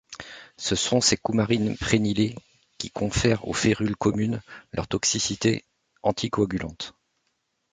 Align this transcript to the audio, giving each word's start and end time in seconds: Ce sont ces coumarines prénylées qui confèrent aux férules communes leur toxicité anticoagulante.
Ce 0.57 0.73
sont 0.75 0.99
ces 0.99 1.15
coumarines 1.15 1.77
prénylées 1.77 2.33
qui 2.79 2.89
confèrent 2.89 3.47
aux 3.47 3.53
férules 3.53 3.95
communes 3.95 4.41
leur 4.71 4.87
toxicité 4.87 5.63
anticoagulante. 6.01 6.95